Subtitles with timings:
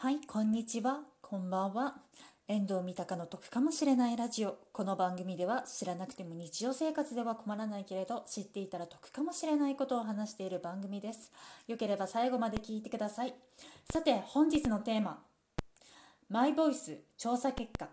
[0.00, 1.96] はい、こんにちは、こんばんは。
[2.46, 4.56] 遠藤三鷹の得かもしれないラジオ。
[4.72, 11.32] この番組では知らなくても日常生活では困らないけれど、知っていたら得かもしれないことを話している番組です。
[11.66, 13.34] よければ最後まで聞いてください。
[13.92, 15.20] さて、本日のテーマ、
[16.28, 17.88] マイボイス調査結果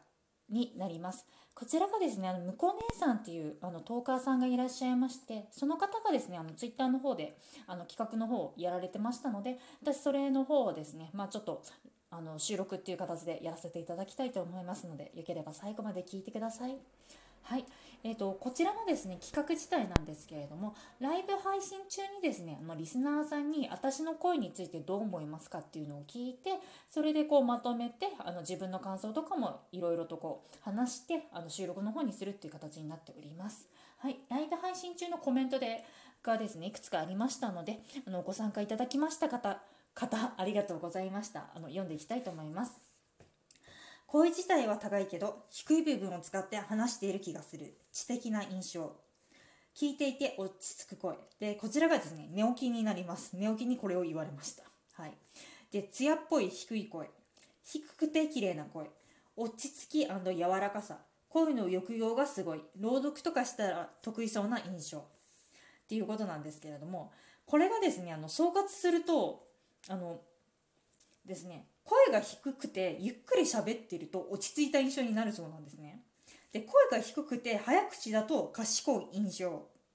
[0.50, 1.26] になります。
[1.54, 7.38] こちらがですね、あの向こう姉さんっていうあのトーカーさんがいらっしゃいまして、その方がですね、あのツイッターの方で
[7.68, 11.64] あの企画の方をやられてましたので、私それの方をですね、まあちょっと
[12.12, 16.78] あの収録っていう形でやらせていただきたいと思いますので、よければ最後まで聞いてください。
[17.48, 17.66] はい、
[18.04, 33.68] えーと、こちらのですね企画自体なんですけれどもライブ配信中にですねあのリスナーさんに私の声についてどう思いますかっていうのを聞いてそれでこうまとめてあの自分の感想とかもいろいろとこう話してあの収録の方にするっていう形になっております。
[34.00, 35.84] はい、ライブ配信中のコメントで
[36.24, 39.62] がですねいくつかありましたのであのご参加いただきました方
[39.94, 42.95] 方ありがとうございましたあの読んでいきたいと思います。
[44.16, 47.74] 声自体は高いけど低い部分を使って話している気がする。
[47.92, 48.94] 知的な印象。
[49.76, 51.18] 聞いていて落ち着く声。
[51.38, 53.36] でこちらがですね寝起きになります。
[53.36, 54.64] 寝起きにこれを言われました。
[54.94, 55.18] はい。
[55.70, 57.10] で艶っぽい低い声。
[57.62, 58.86] 低くて綺麗な声。
[59.36, 60.14] 落ち着き柔
[60.62, 61.00] らかさ。
[61.28, 62.62] 声の抑揚がすごい。
[62.80, 65.00] 朗読とかしたら得意そうな印象。
[65.00, 65.02] っ
[65.90, 67.12] ていうことなんですけれども
[67.46, 69.46] これがですねあの総括すると
[69.90, 70.22] あの
[71.26, 76.02] ですね声が低くてゆっくり喋ってると落ち着いた印象になるそうなんですね。
[76.52, 79.48] で声が低くて早口だと賢い印象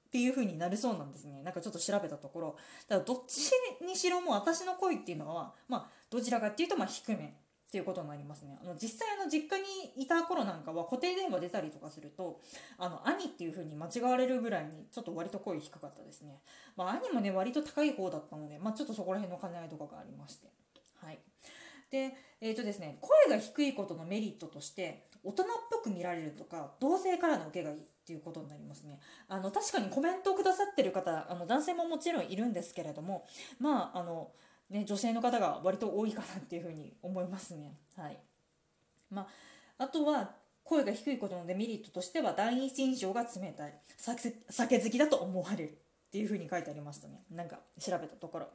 [0.09, 1.43] っていう風になるそうなんですね。
[1.43, 2.57] なんかちょっと調べたところ。
[2.89, 3.51] だからどっち
[3.85, 8.59] にしろも私の声っていうのはまあどちらかっていうとまあ低めっていうことになりますね。
[8.63, 12.41] あの実際の実家にいた頃なんかは固定電話出たりとかすると
[12.79, 16.41] あの兄っていう風に間違われるぐらいにちょっと割と声低かったですね。
[16.77, 20.49] まあ兄もね割と高い方だったのでまあちょっとそこら辺の兼ね合いとかがありまして。
[20.97, 21.19] はい。
[21.91, 28.99] で、えーとですね、声が低いことのメリットとして大人っぽく見られるとか同性からの受けがいいっていうことになりますね。
[29.29, 33.27] あの確かにコメントをくださってる方あの男性ももちろんいるんですけれども
[33.59, 34.31] まああの、
[34.71, 37.77] ね、女性の方が割と多いかなっていうふうに思いますね。
[37.97, 38.19] はい。
[39.11, 39.23] ま
[39.79, 40.31] あ、あとは
[40.65, 43.75] 声が低いことのデメリットとしては第一印象が冷たい。
[43.97, 45.73] 酒酒好きだと思われるっ
[46.11, 47.23] ていう風に書いてありましたね。
[47.31, 48.49] なんか調べたところ。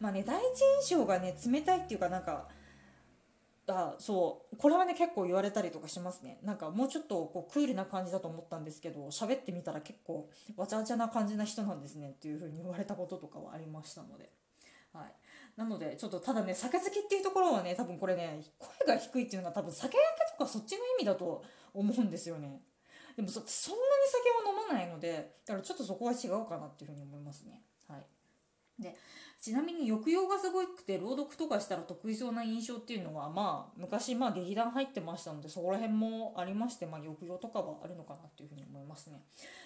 [0.00, 2.48] まあね第一印象がね冷たいっていうかなんか
[3.68, 4.56] あそう。
[4.56, 6.38] これはね結構言われたりとかしますね。
[6.42, 14.30] なんかもうちょっとこうクールな感じだと思ったんですけど喋ってみたら結構わちゃわちゃな感じな人なんですねっていう風に言われたこととかはありましたので。
[14.92, 15.14] はい。
[15.56, 22.62] なのでちょっとただね酒好きっていうところはね多分これね声が低いっていうのは多分酒焼けとかそっちの意味だと思うんですよね。
[23.16, 27.62] でもそそんなに酒は飲まないのでだからちょっとそこは違うかなっていうふうに思いますね。
[27.88, 28.06] はい。
[28.78, 28.94] で
[29.40, 39.22] ちなみに抑揚がすごくて朗読とかしたら得意そうな印象っていうのはまあ昔まあ劇団入ってましたのでそこら辺もありまして、まあ、抑揚とかはあるのかなっていうふうに思いますね。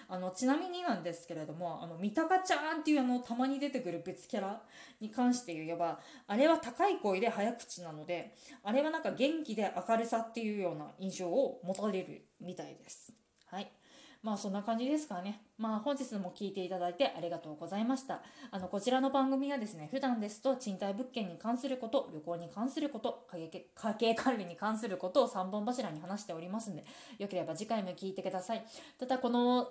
[0.09, 4.61] あのちなみになんですけれどもあの三鷹ちゃんっていうあのたまに出てくる別キャラ
[5.01, 13.15] に関して言えばあれは高い声で早口なのであれはなんか元気で明るさっていうような印象を持たれるみたいです。
[13.47, 13.71] はい。
[14.23, 15.43] まあそんな感じですかね。
[15.59, 18.23] まあ本日も聞いていただいてありがとうございました。
[18.53, 26.85] あのこちらの番組はですね、普段ですと賃貸物件に関すること、旅行に関すること、家計家計管理に関することを3本柱に話しておりますので、
[27.19, 28.65] よければ次回も聞いてください。
[28.97, 29.69] ただこの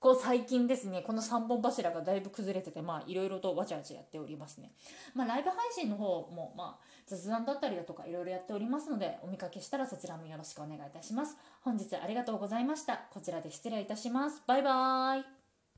[0.00, 4.70] こう最近ですね、この3本柱がだいぶ崩れてて、まあいろいろとわちゃわちゃやっておりますね。
[5.14, 11.36] まあライブ配信の方も、まあ雑談だったりだとかいろいろやっておりますので、お見かけしたらそちらもよろしくお願いいたします。
[11.62, 13.06] 本日ありがとうございました。
[13.10, 14.42] こちらで失礼いたします。
[14.46, 15.37] バイバーイ。